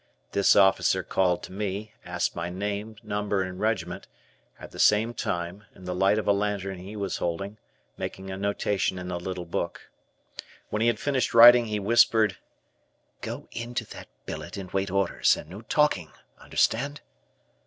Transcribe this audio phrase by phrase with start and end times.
[0.31, 4.07] This officer called to me, asked my name, number and regiment,
[4.59, 7.59] at the same time, in the light of a lantern he was holding,
[7.97, 9.91] making a notation in a little book.
[10.71, 12.37] When he had finished writing, he whispered:
[13.21, 16.11] "Go into that billet and wait orders, and no talking.
[16.39, 17.01] Understand?"